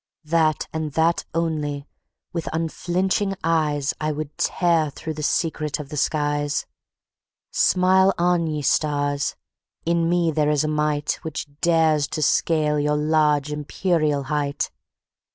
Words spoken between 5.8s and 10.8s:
the skies; Smile on, ye stars; in me there is a